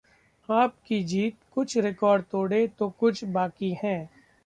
आप 0.49 0.75
की 0.87 1.03
जीत: 1.03 1.35
कुछ 1.51 1.77
रिकॉर्ड 1.77 2.23
तोड़े 2.23 2.67
तो 2.67 2.89
कुछ 2.89 3.23
बाकी 3.23 3.77
हैं... 3.83 4.09